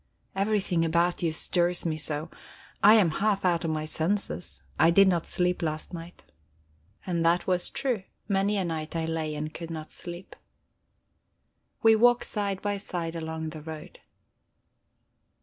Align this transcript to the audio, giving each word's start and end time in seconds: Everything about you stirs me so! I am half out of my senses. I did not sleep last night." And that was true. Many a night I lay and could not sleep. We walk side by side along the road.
Everything 0.35 0.83
about 0.83 1.21
you 1.21 1.31
stirs 1.31 1.85
me 1.85 1.95
so! 1.95 2.31
I 2.81 2.95
am 2.95 3.11
half 3.11 3.45
out 3.45 3.63
of 3.63 3.69
my 3.69 3.85
senses. 3.85 4.63
I 4.79 4.89
did 4.89 5.07
not 5.07 5.27
sleep 5.27 5.61
last 5.61 5.93
night." 5.93 6.25
And 7.05 7.23
that 7.23 7.45
was 7.45 7.69
true. 7.69 8.01
Many 8.27 8.57
a 8.57 8.65
night 8.65 8.95
I 8.95 9.05
lay 9.05 9.35
and 9.35 9.53
could 9.53 9.69
not 9.69 9.91
sleep. 9.91 10.35
We 11.83 11.95
walk 11.95 12.23
side 12.23 12.63
by 12.63 12.77
side 12.77 13.15
along 13.15 13.49
the 13.51 13.61
road. 13.61 13.99